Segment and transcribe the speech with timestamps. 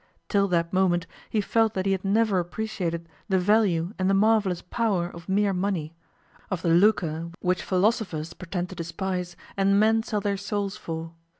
[0.29, 4.63] Till that moment he felt that he had never appreciated the value and the marvellous
[4.63, 5.93] power of mere money,
[6.49, 11.13] of the lucre which philosophers pretend to despise and men sell their souls for.